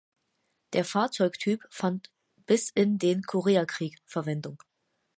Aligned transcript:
Der 0.73 0.83
Fahrzeugtyp 0.83 1.63
fand 1.69 2.11
bis 2.47 2.71
in 2.73 2.97
den 2.97 3.21
Koreakrieg 3.21 3.99
Verwendung. 4.07 4.57